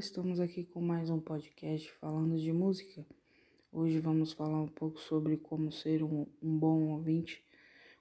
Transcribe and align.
estamos 0.00 0.40
aqui 0.40 0.64
com 0.64 0.80
mais 0.80 1.10
um 1.10 1.20
podcast 1.20 1.92
falando 2.00 2.38
de 2.38 2.50
música. 2.54 3.04
Hoje 3.70 4.00
vamos 4.00 4.32
falar 4.32 4.58
um 4.58 4.66
pouco 4.66 4.98
sobre 4.98 5.36
como 5.36 5.70
ser 5.70 6.02
um, 6.02 6.26
um 6.42 6.58
bom 6.58 6.92
ouvinte, 6.92 7.44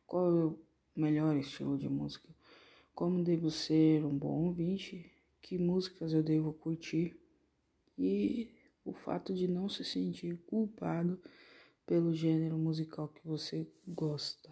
qual 0.07 0.25
é 0.27 0.45
o 0.45 0.59
melhor 0.95 1.35
estilo 1.35 1.77
de 1.77 1.89
música, 1.89 2.29
como 2.95 3.21
devo 3.21 3.51
ser 3.51 4.05
um 4.05 4.17
bom 4.17 4.45
ouvinte, 4.45 5.11
que 5.41 5.57
músicas 5.57 6.13
eu 6.13 6.23
devo 6.23 6.53
curtir 6.53 7.19
e 7.97 8.49
o 8.85 8.93
fato 8.93 9.33
de 9.33 9.49
não 9.49 9.67
se 9.67 9.83
sentir 9.83 10.37
culpado 10.47 11.19
pelo 11.85 12.13
gênero 12.13 12.57
musical 12.57 13.09
que 13.09 13.27
você 13.27 13.67
gosta. 13.85 14.49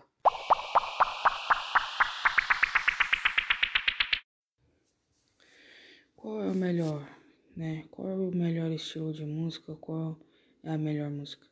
Qual 6.13 6.43
é 6.43 6.51
o 6.51 6.55
melhor, 6.55 7.16
né? 7.57 7.85
Qual 7.89 8.07
é 8.07 8.13
o 8.15 8.31
melhor 8.33 8.71
estilo 8.71 9.11
de 9.11 9.25
música? 9.25 9.75
Qual 9.75 10.15
é 10.63 10.69
a 10.69 10.77
melhor 10.77 11.09
música? 11.09 11.45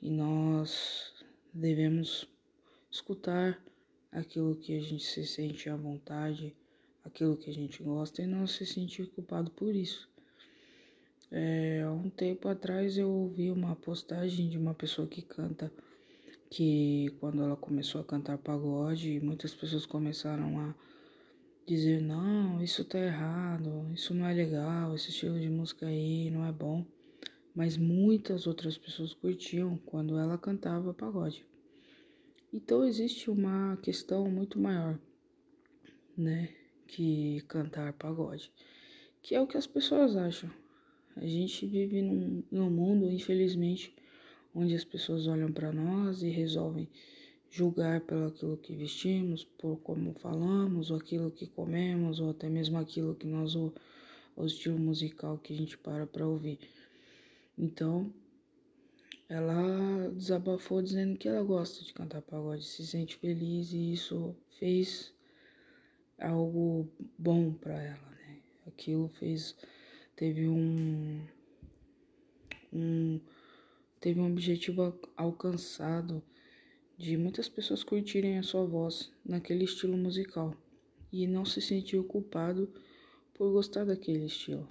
E 0.00 0.10
nós 0.10 1.12
devemos 1.52 2.26
escutar 2.90 3.62
aquilo 4.10 4.56
que 4.56 4.76
a 4.76 4.80
gente 4.80 5.04
se 5.04 5.26
sente 5.26 5.68
à 5.68 5.76
vontade, 5.76 6.56
aquilo 7.04 7.36
que 7.36 7.50
a 7.50 7.52
gente 7.52 7.82
gosta 7.82 8.22
e 8.22 8.26
não 8.26 8.46
se 8.46 8.64
sentir 8.64 9.06
culpado 9.10 9.50
por 9.50 9.74
isso. 9.74 10.08
É, 11.30 11.82
há 11.82 11.90
um 11.90 12.08
tempo 12.08 12.48
atrás 12.48 12.96
eu 12.96 13.10
ouvi 13.10 13.50
uma 13.50 13.76
postagem 13.76 14.48
de 14.48 14.56
uma 14.56 14.72
pessoa 14.72 15.06
que 15.06 15.20
canta 15.20 15.70
que 16.48 17.14
quando 17.20 17.42
ela 17.42 17.56
começou 17.56 18.00
a 18.00 18.04
cantar 18.04 18.38
pagode, 18.38 19.20
muitas 19.20 19.52
pessoas 19.52 19.84
começaram 19.84 20.60
a 20.60 20.74
dizer 21.66 22.00
não, 22.00 22.62
isso 22.62 22.84
tá 22.84 22.98
errado, 22.98 23.90
isso 23.94 24.14
não 24.14 24.26
é 24.26 24.34
legal, 24.34 24.94
esse 24.94 25.10
estilo 25.10 25.38
de 25.40 25.48
música 25.48 25.86
aí 25.86 26.30
não 26.30 26.44
é 26.44 26.52
bom. 26.52 26.84
Mas 27.54 27.76
muitas 27.76 28.46
outras 28.46 28.76
pessoas 28.76 29.14
curtiam 29.14 29.78
quando 29.86 30.18
ela 30.18 30.36
cantava 30.36 30.92
pagode. 30.92 31.46
Então 32.52 32.84
existe 32.84 33.30
uma 33.30 33.76
questão 33.78 34.30
muito 34.30 34.58
maior, 34.58 34.98
né, 36.16 36.50
que 36.86 37.40
cantar 37.48 37.92
pagode, 37.94 38.52
que 39.22 39.34
é 39.34 39.40
o 39.40 39.46
que 39.46 39.56
as 39.56 39.66
pessoas 39.66 40.16
acham. 40.16 40.50
A 41.16 41.26
gente 41.26 41.66
vive 41.66 42.02
num, 42.02 42.42
num 42.50 42.70
mundo, 42.70 43.10
infelizmente, 43.10 43.94
onde 44.54 44.74
as 44.74 44.84
pessoas 44.84 45.26
olham 45.26 45.52
para 45.52 45.72
nós 45.72 46.22
e 46.22 46.28
resolvem 46.28 46.88
julgar 47.54 48.00
pelo 48.00 48.26
aquilo 48.26 48.56
que 48.56 48.74
vestimos, 48.74 49.44
por 49.44 49.76
como 49.76 50.12
falamos, 50.14 50.90
ou 50.90 50.96
aquilo 50.96 51.30
que 51.30 51.46
comemos, 51.46 52.18
ou 52.18 52.30
até 52.30 52.48
mesmo 52.48 52.76
aquilo 52.78 53.14
que 53.14 53.28
nós 53.28 53.54
o, 53.54 53.72
o 54.34 54.44
estilo 54.44 54.76
musical 54.76 55.38
que 55.38 55.54
a 55.54 55.56
gente 55.56 55.78
para 55.78 56.04
para 56.04 56.26
ouvir. 56.26 56.58
Então, 57.56 58.12
ela 59.28 60.10
desabafou 60.10 60.82
dizendo 60.82 61.16
que 61.16 61.28
ela 61.28 61.44
gosta 61.44 61.84
de 61.84 61.92
cantar 61.92 62.22
pagode, 62.22 62.64
se 62.64 62.84
sente 62.84 63.14
feliz 63.18 63.72
e 63.72 63.92
isso 63.92 64.34
fez 64.58 65.14
algo 66.18 66.88
bom 67.16 67.52
para 67.52 67.80
ela, 67.80 68.10
né? 68.26 68.38
Aquilo 68.66 69.08
fez 69.10 69.54
teve 70.16 70.48
um 70.48 71.24
um 72.72 73.20
teve 74.00 74.18
um 74.18 74.26
objetivo 74.32 74.98
alcançado 75.16 76.20
de 76.96 77.16
muitas 77.16 77.48
pessoas 77.48 77.82
curtirem 77.82 78.38
a 78.38 78.42
sua 78.44 78.64
voz 78.64 79.10
naquele 79.24 79.64
estilo 79.64 79.96
musical 79.96 80.56
e 81.12 81.26
não 81.26 81.44
se 81.44 81.60
sentir 81.60 82.00
culpado 82.04 82.72
por 83.34 83.50
gostar 83.50 83.84
daquele 83.84 84.26
estilo. 84.26 84.68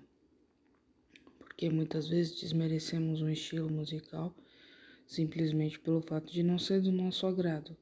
Porque 1.37 1.69
muitas 1.69 2.07
vezes 2.07 2.39
desmerecemos 2.39 3.21
um 3.21 3.29
estilo 3.29 3.69
musical 3.69 4.33
simplesmente 5.05 5.77
pelo 5.77 6.01
fato 6.01 6.31
de 6.31 6.43
não 6.43 6.57
ser 6.57 6.81
do 6.81 6.93
nosso 6.93 7.27
agrado. 7.27 7.75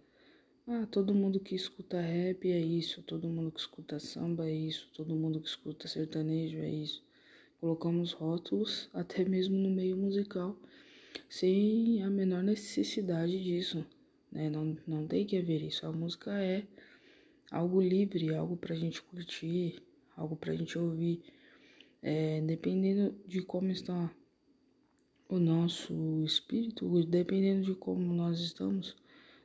Ah, 0.68 0.88
todo 0.90 1.14
mundo 1.14 1.40
que 1.40 1.54
escuta 1.54 2.02
rap 2.02 2.52
é 2.52 2.60
isso, 2.60 3.04
todo 3.04 3.30
mundo 3.30 3.52
que 3.52 3.60
escuta 3.60 4.00
samba 4.00 4.48
é 4.48 4.54
isso, 4.54 4.90
todo 4.96 5.16
mundo 5.16 5.40
que 5.40 5.48
escuta 5.48 5.88
sertanejo 5.88 6.58
é 6.58 6.70
isso. 6.70 7.04
Colocamos 7.60 8.12
rótulos 8.12 8.90
até 8.92 9.24
mesmo 9.24 9.56
no 9.56 9.70
meio 9.70 9.96
musical 9.96 10.58
sem 11.30 12.02
a 12.02 12.10
menor 12.10 12.42
necessidade 12.42 13.42
disso 13.44 13.86
né? 14.32 14.50
Não, 14.50 14.78
não 14.88 15.08
tem 15.08 15.26
que 15.26 15.38
haver 15.38 15.62
isso. 15.62 15.86
A 15.86 15.92
música 15.92 16.32
é 16.42 16.64
algo 17.52 17.82
livre, 17.82 18.34
algo 18.34 18.56
pra 18.56 18.76
gente 18.76 19.02
curtir, 19.02 19.82
algo 20.16 20.36
pra 20.36 20.56
gente 20.56 20.78
ouvir. 20.78 21.22
É, 22.02 22.42
dependendo 22.42 23.16
de 23.28 23.42
como 23.42 23.70
está 23.70 24.12
o 25.30 25.38
nosso 25.38 25.94
espírito, 26.24 27.06
dependendo 27.06 27.66
de 27.66 27.76
como 27.76 28.14
nós 28.14 28.40
estamos 28.40 28.96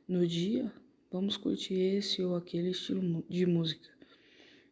no 0.07 0.25
dia, 0.25 0.71
vamos 1.11 1.37
curtir 1.37 1.75
esse 1.75 2.21
ou 2.23 2.35
aquele 2.35 2.71
estilo 2.71 3.23
de 3.29 3.45
música, 3.45 3.89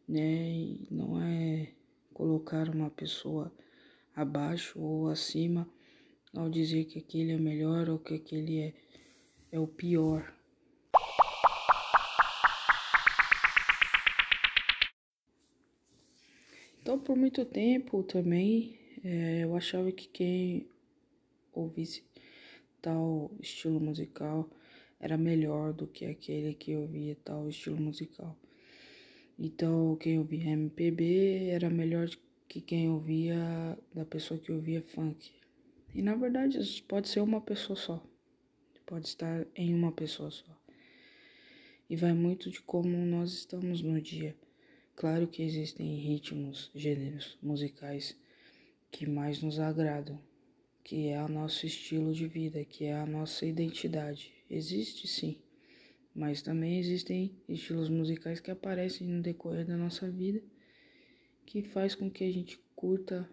né? 0.07 0.49
E 0.51 0.87
não 0.89 1.21
é 1.21 1.69
colocar 2.13 2.69
uma 2.69 2.89
pessoa 2.89 3.51
abaixo 4.15 4.79
ou 4.79 5.09
acima 5.09 5.67
ao 6.33 6.49
dizer 6.49 6.85
que 6.85 6.99
aquele 6.99 7.33
é 7.33 7.37
melhor 7.37 7.89
ou 7.89 7.99
que 7.99 8.15
aquele 8.15 8.59
é 8.59 8.73
é 9.51 9.59
o 9.59 9.67
pior. 9.67 10.33
Então, 16.81 16.99
por 16.99 17.15
muito 17.15 17.43
tempo 17.45 18.03
também, 18.03 18.77
é, 19.03 19.43
eu 19.43 19.55
achava 19.55 19.91
que 19.91 20.07
quem 20.07 20.67
ouvisse 21.51 22.03
tal 22.81 23.31
estilo 23.39 23.79
musical 23.79 24.49
era 24.99 25.17
melhor 25.17 25.73
do 25.73 25.87
que 25.87 26.05
aquele 26.05 26.53
que 26.53 26.75
ouvia 26.75 27.17
tal 27.23 27.49
estilo 27.49 27.77
musical. 27.77 28.37
Então, 29.37 29.95
quem 29.95 30.19
ouvia 30.19 30.51
MPB 30.51 31.49
era 31.49 31.69
melhor 31.69 32.07
que 32.47 32.61
quem 32.61 32.89
ouvia 32.89 33.77
da 33.93 34.05
pessoa 34.05 34.39
que 34.39 34.51
ouvia 34.51 34.81
funk. 34.81 35.31
E 35.93 36.01
na 36.01 36.15
verdade, 36.15 36.59
pode 36.87 37.09
ser 37.09 37.21
uma 37.21 37.41
pessoa 37.41 37.75
só 37.75 38.03
pode 38.85 39.07
estar 39.07 39.45
em 39.55 39.73
uma 39.73 39.91
pessoa 39.91 40.31
só. 40.31 40.45
E 41.89 41.95
vai 41.95 42.13
muito 42.13 42.49
de 42.49 42.61
como 42.61 42.97
nós 43.05 43.33
estamos 43.33 43.81
no 43.81 44.01
dia. 44.01 44.35
Claro 44.95 45.27
que 45.27 45.43
existem 45.43 45.95
ritmos, 45.97 46.71
gêneros 46.73 47.37
musicais 47.41 48.17
que 48.91 49.05
mais 49.05 49.41
nos 49.41 49.59
agradam, 49.59 50.19
que 50.83 51.09
é 51.09 51.21
o 51.23 51.27
nosso 51.27 51.65
estilo 51.65 52.13
de 52.13 52.27
vida, 52.27 52.63
que 52.63 52.85
é 52.85 52.93
a 52.93 53.05
nossa 53.05 53.45
identidade. 53.45 54.33
Existe 54.49 55.07
sim, 55.07 55.37
mas 56.13 56.41
também 56.41 56.79
existem 56.79 57.35
estilos 57.49 57.89
musicais 57.89 58.39
que 58.39 58.51
aparecem 58.51 59.07
no 59.07 59.21
decorrer 59.21 59.65
da 59.65 59.75
nossa 59.75 60.09
vida 60.09 60.41
que 61.45 61.61
faz 61.61 61.93
com 61.93 62.09
que 62.09 62.23
a 62.23 62.31
gente 62.31 62.59
curta 62.75 63.29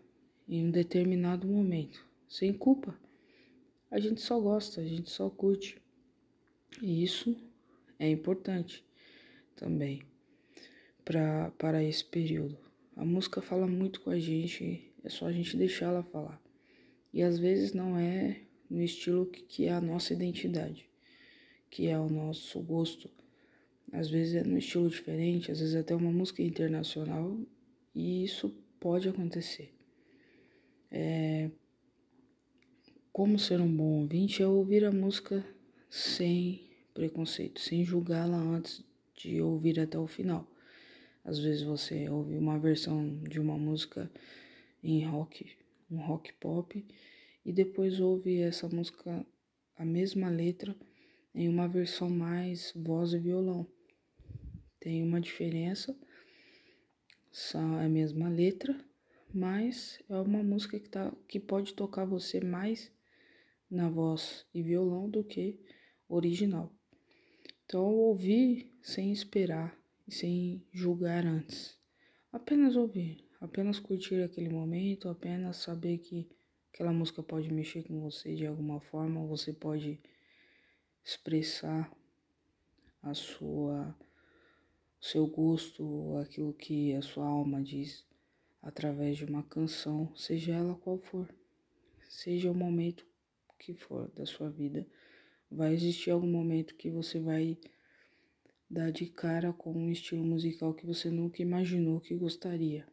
em 0.48 0.66
um 0.66 0.70
determinado 0.70 1.46
momento, 1.46 2.06
sem 2.28 2.52
culpa. 2.52 2.96
A 3.92 4.00
gente 4.00 4.22
só 4.22 4.40
gosta, 4.40 4.80
a 4.80 4.84
gente 4.86 5.10
só 5.10 5.28
curte. 5.28 5.76
E 6.80 7.04
isso 7.04 7.36
é 7.98 8.08
importante 8.08 8.82
também 9.54 10.00
pra, 11.04 11.50
para 11.58 11.84
esse 11.84 12.02
período. 12.02 12.56
A 12.96 13.04
música 13.04 13.42
fala 13.42 13.66
muito 13.66 14.00
com 14.00 14.08
a 14.08 14.18
gente, 14.18 14.90
é 15.04 15.10
só 15.10 15.26
a 15.26 15.32
gente 15.32 15.58
deixar 15.58 15.88
ela 15.88 16.02
falar. 16.02 16.40
E 17.12 17.22
às 17.22 17.38
vezes 17.38 17.74
não 17.74 17.98
é 17.98 18.40
no 18.70 18.80
estilo 18.80 19.26
que, 19.26 19.42
que 19.42 19.66
é 19.66 19.72
a 19.72 19.80
nossa 19.80 20.14
identidade, 20.14 20.88
que 21.68 21.86
é 21.86 21.98
o 21.98 22.08
nosso 22.08 22.62
gosto. 22.62 23.10
Às 23.92 24.08
vezes 24.08 24.36
é 24.36 24.42
no 24.42 24.56
estilo 24.56 24.88
diferente, 24.88 25.52
às 25.52 25.60
vezes 25.60 25.74
até 25.74 25.94
uma 25.94 26.10
música 26.10 26.42
internacional, 26.42 27.38
e 27.94 28.24
isso 28.24 28.56
pode 28.80 29.06
acontecer. 29.06 29.70
É, 30.90 31.50
como 33.12 33.38
ser 33.38 33.60
um 33.60 33.70
bom 33.70 34.00
ouvinte 34.00 34.42
é 34.42 34.46
ouvir 34.46 34.86
a 34.86 34.90
música 34.90 35.44
sem 35.90 36.70
preconceito, 36.94 37.60
sem 37.60 37.84
julgá-la 37.84 38.38
antes 38.38 38.82
de 39.14 39.42
ouvir 39.42 39.78
até 39.78 39.98
o 39.98 40.06
final. 40.06 40.48
Às 41.22 41.38
vezes 41.38 41.62
você 41.62 42.08
ouve 42.08 42.38
uma 42.38 42.58
versão 42.58 43.18
de 43.22 43.38
uma 43.38 43.58
música 43.58 44.10
em 44.82 45.04
rock, 45.04 45.52
um 45.90 45.98
rock 45.98 46.32
pop, 46.40 46.82
e 47.44 47.52
depois 47.52 48.00
ouve 48.00 48.40
essa 48.40 48.66
música, 48.66 49.26
a 49.76 49.84
mesma 49.84 50.30
letra, 50.30 50.74
em 51.34 51.50
uma 51.50 51.68
versão 51.68 52.08
mais 52.08 52.72
voz 52.74 53.12
e 53.12 53.18
violão. 53.18 53.66
Tem 54.80 55.02
uma 55.02 55.20
diferença, 55.20 55.94
são 57.30 57.78
a 57.78 57.88
mesma 57.90 58.30
letra, 58.30 58.74
mas 59.34 60.02
é 60.08 60.16
uma 60.16 60.42
música 60.42 60.80
que, 60.80 60.88
tá, 60.88 61.12
que 61.28 61.38
pode 61.38 61.74
tocar 61.74 62.06
você 62.06 62.40
mais 62.40 62.90
na 63.72 63.88
voz 63.88 64.46
e 64.52 64.62
violão 64.62 65.08
do 65.08 65.24
que 65.24 65.58
original. 66.06 66.70
Então, 67.64 67.86
ouvir 67.94 68.70
sem 68.82 69.10
esperar 69.10 69.74
e 70.06 70.12
sem 70.12 70.62
julgar 70.70 71.24
antes. 71.24 71.78
Apenas 72.30 72.76
ouvir, 72.76 73.26
apenas 73.40 73.80
curtir 73.80 74.22
aquele 74.22 74.50
momento, 74.50 75.08
apenas 75.08 75.56
saber 75.56 75.98
que 75.98 76.28
aquela 76.72 76.92
música 76.92 77.22
pode 77.22 77.50
mexer 77.50 77.82
com 77.84 77.98
você 77.98 78.34
de 78.34 78.46
alguma 78.46 78.78
forma, 78.78 79.26
você 79.26 79.54
pode 79.54 79.98
expressar 81.02 81.90
a 83.02 83.14
sua 83.14 83.96
seu 85.00 85.26
gosto, 85.26 86.16
aquilo 86.18 86.52
que 86.52 86.94
a 86.94 87.02
sua 87.02 87.26
alma 87.26 87.60
diz 87.60 88.06
através 88.62 89.16
de 89.16 89.24
uma 89.24 89.42
canção, 89.42 90.14
seja 90.14 90.52
ela 90.52 90.76
qual 90.76 90.98
for, 90.98 91.28
seja 92.08 92.50
o 92.50 92.54
momento 92.54 93.04
que 93.62 93.74
for 93.74 94.10
da 94.10 94.26
sua 94.26 94.50
vida, 94.50 94.86
vai 95.50 95.72
existir 95.72 96.10
algum 96.10 96.26
momento 96.26 96.74
que 96.74 96.90
você 96.90 97.20
vai 97.20 97.56
dar 98.68 98.90
de 98.90 99.06
cara 99.06 99.52
com 99.52 99.72
um 99.72 99.90
estilo 99.90 100.24
musical 100.24 100.74
que 100.74 100.84
você 100.84 101.10
nunca 101.10 101.42
imaginou 101.42 102.00
que 102.00 102.14
gostaria, 102.14 102.86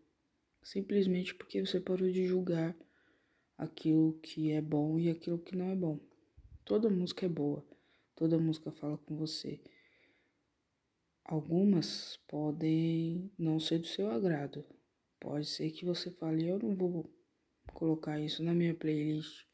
simplesmente 0.62 1.34
porque 1.34 1.66
você 1.66 1.80
parou 1.80 2.12
de 2.12 2.28
julgar 2.28 2.76
aquilo 3.58 4.14
que 4.22 4.52
é 4.52 4.62
bom 4.62 5.00
e 5.00 5.10
aquilo 5.10 5.40
que 5.40 5.56
não 5.56 5.70
é 5.72 5.76
bom. 5.76 6.00
Toda 6.64 6.90
música 6.90 7.26
é 7.26 7.30
boa, 7.30 7.66
toda 8.16 8.38
música 8.38 8.72
fala 8.72 8.98
com 8.98 9.16
você. 9.16 9.60
Algumas 11.26 12.18
podem 12.28 13.32
não 13.38 13.60
ser 13.60 13.80
do 13.80 13.88
seu 13.88 14.10
agrado. 14.12 14.66
Pode 15.20 15.46
ser 15.48 15.72
que 15.72 15.86
você 15.86 16.12
fale, 16.12 16.48
eu 16.48 16.60
não 16.60 16.76
vou 16.76 17.10
colocar 17.74 18.20
isso 18.20 18.44
na 18.44 18.54
minha 18.54 18.74
playlist. 18.74 19.49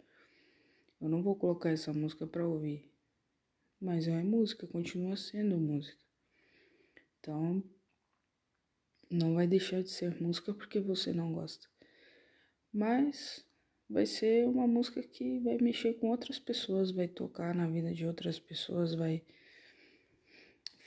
Eu 1.05 1.09
não 1.09 1.21
vou 1.21 1.35
colocar 1.35 1.69
essa 1.69 1.93
música 1.93 2.25
para 2.25 2.47
ouvir. 2.47 2.91
Mas 3.79 4.07
é 4.07 4.23
música, 4.23 4.65
continua 4.65 5.15
sendo 5.15 5.55
música. 5.55 6.03
Então, 7.19 7.63
não 9.07 9.35
vai 9.35 9.45
deixar 9.45 9.83
de 9.83 9.91
ser 9.91 10.19
música 10.19 10.51
porque 10.51 10.79
você 10.79 11.13
não 11.13 11.31
gosta. 11.31 11.67
Mas 12.73 13.45
vai 13.87 14.07
ser 14.07 14.47
uma 14.47 14.65
música 14.65 15.03
que 15.03 15.37
vai 15.41 15.59
mexer 15.59 15.93
com 15.93 16.09
outras 16.09 16.39
pessoas, 16.39 16.89
vai 16.89 17.07
tocar 17.07 17.53
na 17.53 17.67
vida 17.67 17.93
de 17.93 18.07
outras 18.07 18.39
pessoas, 18.39 18.95
vai 18.95 19.21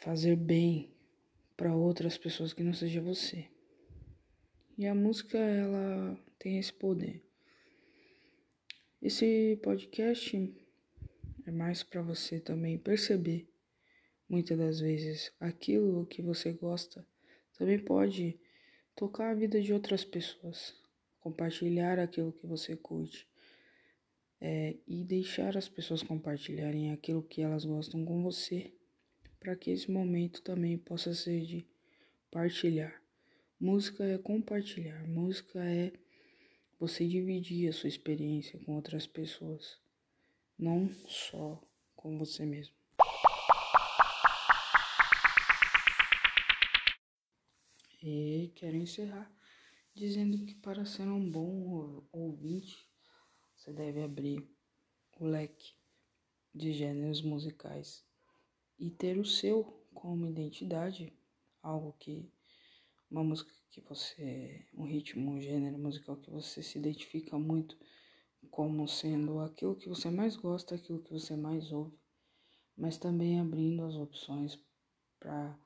fazer 0.00 0.34
bem 0.34 0.90
para 1.56 1.76
outras 1.76 2.18
pessoas 2.18 2.52
que 2.52 2.64
não 2.64 2.74
seja 2.74 3.00
você. 3.00 3.46
E 4.76 4.84
a 4.84 4.96
música 4.96 5.38
ela 5.38 6.18
tem 6.40 6.58
esse 6.58 6.72
poder. 6.72 7.27
Esse 9.00 9.56
podcast 9.62 10.36
é 11.46 11.50
mais 11.52 11.84
para 11.84 12.02
você 12.02 12.40
também 12.40 12.76
perceber 12.76 13.48
muitas 14.28 14.58
das 14.58 14.80
vezes 14.80 15.32
aquilo 15.38 16.04
que 16.04 16.20
você 16.20 16.52
gosta 16.52 17.06
também 17.56 17.78
pode 17.78 18.36
tocar 18.96 19.30
a 19.30 19.34
vida 19.34 19.62
de 19.62 19.72
outras 19.72 20.04
pessoas, 20.04 20.74
compartilhar 21.20 22.00
aquilo 22.00 22.32
que 22.32 22.44
você 22.44 22.74
curte 22.74 23.24
é, 24.40 24.76
e 24.84 25.04
deixar 25.04 25.56
as 25.56 25.68
pessoas 25.68 26.02
compartilharem 26.02 26.90
aquilo 26.90 27.22
que 27.22 27.40
elas 27.40 27.64
gostam 27.64 28.04
com 28.04 28.20
você 28.20 28.72
para 29.38 29.54
que 29.54 29.70
esse 29.70 29.88
momento 29.88 30.42
também 30.42 30.76
possa 30.76 31.14
ser 31.14 31.42
de 31.42 31.64
partilhar. 32.32 33.00
Música 33.60 34.04
é 34.04 34.18
compartilhar, 34.18 35.06
música 35.06 35.64
é 35.64 35.92
você 36.78 37.06
dividir 37.06 37.68
a 37.68 37.72
sua 37.72 37.88
experiência 37.88 38.58
com 38.64 38.76
outras 38.76 39.06
pessoas, 39.06 39.78
não 40.58 40.94
só 41.06 41.60
com 41.96 42.16
você 42.16 42.46
mesmo. 42.46 42.74
E 48.00 48.52
quero 48.54 48.76
encerrar 48.76 49.30
dizendo 49.92 50.38
que 50.46 50.54
para 50.54 50.84
ser 50.84 51.08
um 51.08 51.28
bom 51.28 52.06
ouvinte, 52.12 52.88
você 53.56 53.72
deve 53.72 54.00
abrir 54.00 54.48
o 55.18 55.26
leque 55.26 55.74
de 56.54 56.72
gêneros 56.72 57.20
musicais 57.20 58.04
e 58.78 58.88
ter 58.90 59.18
o 59.18 59.24
seu 59.24 59.64
como 59.92 60.28
identidade, 60.28 61.12
algo 61.60 61.92
que 61.98 62.30
uma 63.10 63.24
música 63.24 63.52
que 63.70 63.80
você, 63.80 64.66
um 64.74 64.84
ritmo, 64.84 65.32
um 65.32 65.40
gênero 65.40 65.78
musical 65.78 66.16
que 66.16 66.30
você 66.30 66.62
se 66.62 66.78
identifica 66.78 67.38
muito 67.38 67.78
como 68.50 68.86
sendo 68.86 69.40
aquilo 69.40 69.76
que 69.76 69.88
você 69.88 70.10
mais 70.10 70.36
gosta, 70.36 70.74
aquilo 70.74 71.02
que 71.02 71.12
você 71.12 71.36
mais 71.36 71.72
ouve, 71.72 71.98
mas 72.76 72.98
também 72.98 73.40
abrindo 73.40 73.84
as 73.84 73.94
opções 73.94 74.58
para 75.18 75.58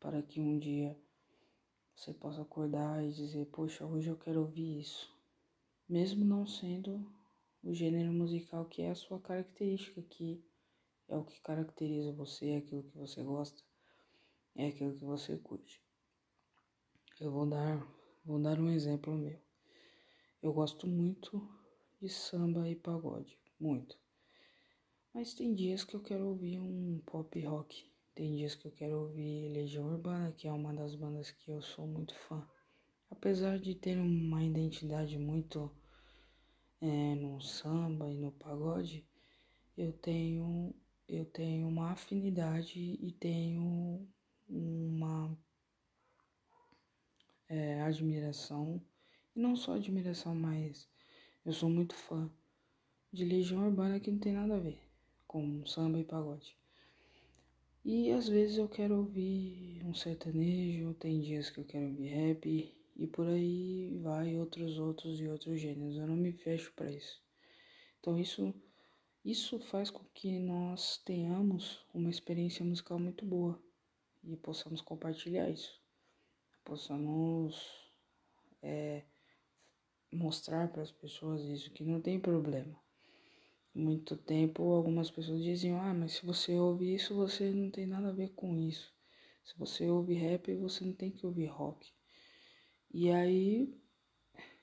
para 0.00 0.22
que 0.22 0.38
um 0.38 0.58
dia 0.58 0.94
você 1.96 2.12
possa 2.12 2.42
acordar 2.42 3.02
e 3.02 3.10
dizer, 3.10 3.46
poxa, 3.46 3.86
hoje 3.86 4.10
eu 4.10 4.18
quero 4.18 4.40
ouvir 4.40 4.80
isso, 4.80 5.10
mesmo 5.88 6.24
não 6.24 6.46
sendo 6.46 7.10
o 7.62 7.72
gênero 7.72 8.12
musical 8.12 8.66
que 8.66 8.82
é 8.82 8.90
a 8.90 8.94
sua 8.94 9.18
característica, 9.18 10.02
que 10.02 10.44
é 11.08 11.16
o 11.16 11.24
que 11.24 11.40
caracteriza 11.40 12.12
você, 12.12 12.50
é 12.50 12.56
aquilo 12.58 12.82
que 12.82 12.98
você 12.98 13.22
gosta, 13.22 13.62
é 14.54 14.66
aquilo 14.66 14.94
que 14.94 15.04
você 15.04 15.38
curte. 15.38 15.83
Eu 17.20 17.30
vou 17.30 17.46
dar, 17.46 17.86
vou 18.24 18.40
dar 18.40 18.58
um 18.58 18.68
exemplo 18.68 19.14
meu. 19.14 19.38
Eu 20.42 20.52
gosto 20.52 20.84
muito 20.84 21.48
de 22.00 22.08
samba 22.08 22.68
e 22.68 22.74
pagode, 22.74 23.38
muito. 23.58 23.96
Mas 25.12 25.32
tem 25.32 25.54
dias 25.54 25.84
que 25.84 25.94
eu 25.94 26.02
quero 26.02 26.26
ouvir 26.26 26.58
um 26.58 27.00
pop 27.06 27.40
rock. 27.46 27.88
Tem 28.16 28.34
dias 28.34 28.56
que 28.56 28.66
eu 28.66 28.72
quero 28.72 28.98
ouvir 28.98 29.48
Legião 29.48 29.86
Urbana, 29.92 30.32
que 30.32 30.48
é 30.48 30.52
uma 30.52 30.74
das 30.74 30.96
bandas 30.96 31.30
que 31.30 31.52
eu 31.52 31.62
sou 31.62 31.86
muito 31.86 32.14
fã. 32.26 32.44
Apesar 33.08 33.60
de 33.60 33.76
ter 33.76 33.96
uma 33.96 34.42
identidade 34.42 35.16
muito 35.16 35.70
é, 36.80 37.14
no 37.14 37.40
samba 37.40 38.10
e 38.10 38.18
no 38.18 38.32
pagode, 38.32 39.06
eu 39.76 39.92
tenho 39.92 40.74
eu 41.06 41.24
tenho 41.26 41.68
uma 41.68 41.92
afinidade 41.92 42.80
e 42.80 43.12
tenho 43.12 44.08
uma 44.48 45.38
é, 47.48 47.80
admiração, 47.82 48.80
e 49.34 49.40
não 49.40 49.56
só 49.56 49.74
admiração, 49.74 50.34
mas 50.34 50.88
eu 51.44 51.52
sou 51.52 51.68
muito 51.68 51.94
fã 51.94 52.30
de 53.12 53.24
Legião 53.24 53.66
Urbana 53.66 54.00
que 54.00 54.10
não 54.10 54.18
tem 54.18 54.32
nada 54.32 54.56
a 54.56 54.60
ver 54.60 54.78
com 55.26 55.66
samba 55.66 55.98
e 55.98 56.04
pagode. 56.04 56.56
E 57.84 58.10
às 58.12 58.28
vezes 58.28 58.56
eu 58.56 58.68
quero 58.68 58.96
ouvir 58.96 59.84
um 59.84 59.94
sertanejo, 59.94 60.94
tem 60.94 61.20
dias 61.20 61.50
que 61.50 61.60
eu 61.60 61.64
quero 61.64 61.86
ouvir 61.86 62.08
rap 62.08 62.74
e 62.96 63.06
por 63.06 63.26
aí 63.26 63.98
vai 64.02 64.38
outros 64.38 64.78
outros 64.78 65.20
e 65.20 65.28
outros 65.28 65.60
gêneros. 65.60 65.96
Eu 65.96 66.06
não 66.06 66.16
me 66.16 66.32
fecho 66.32 66.72
para 66.74 66.90
isso. 66.90 67.20
Então 68.00 68.18
isso 68.18 68.54
isso 69.24 69.58
faz 69.58 69.90
com 69.90 70.04
que 70.12 70.38
nós 70.38 70.98
tenhamos 70.98 71.84
uma 71.94 72.10
experiência 72.10 72.64
musical 72.64 72.98
muito 72.98 73.24
boa 73.24 73.58
e 74.22 74.36
possamos 74.36 74.82
compartilhar 74.82 75.48
isso, 75.48 75.80
possamos 76.64 77.84
é, 78.62 79.02
mostrar 80.10 80.68
para 80.68 80.82
as 80.82 80.90
pessoas 80.90 81.42
isso, 81.42 81.70
que 81.70 81.84
não 81.84 82.00
tem 82.00 82.18
problema. 82.18 82.76
Muito 83.74 84.16
tempo 84.16 84.62
algumas 84.72 85.10
pessoas 85.10 85.42
diziam, 85.42 85.80
ah, 85.80 85.92
mas 85.92 86.12
se 86.12 86.26
você 86.26 86.54
ouve 86.54 86.94
isso, 86.94 87.14
você 87.14 87.50
não 87.50 87.70
tem 87.70 87.86
nada 87.86 88.08
a 88.08 88.12
ver 88.12 88.30
com 88.30 88.56
isso. 88.56 88.92
Se 89.44 89.58
você 89.58 89.88
ouve 89.88 90.14
rap, 90.14 90.54
você 90.54 90.84
não 90.84 90.94
tem 90.94 91.10
que 91.10 91.26
ouvir 91.26 91.46
rock. 91.46 91.92
E 92.92 93.10
aí, 93.10 93.76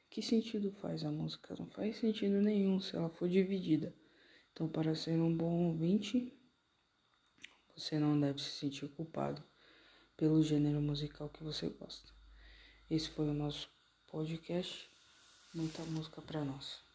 que 0.10 0.22
sentido 0.22 0.72
faz 0.72 1.04
a 1.04 1.12
música? 1.12 1.56
Não 1.60 1.68
faz 1.68 1.98
sentido 1.98 2.42
nenhum 2.42 2.80
se 2.80 2.96
ela 2.96 3.10
for 3.10 3.30
dividida. 3.30 3.94
Então, 4.54 4.68
para 4.68 4.96
ser 4.96 5.20
um 5.20 5.36
bom 5.36 5.68
ouvinte, 5.68 6.34
você 7.76 8.00
não 8.00 8.20
deve 8.20 8.42
se 8.42 8.52
sentir 8.52 8.88
culpado 8.90 9.44
pelo 10.22 10.44
gênero 10.44 10.80
musical 10.80 11.30
que 11.30 11.44
você 11.44 11.68
gosta. 11.68 12.14
Esse 12.92 13.10
foi 13.10 13.28
o 13.28 13.34
nosso 13.34 13.68
podcast. 14.06 14.88
Muita 15.52 15.82
música 15.86 16.22
para 16.22 16.46
nós. 16.46 16.91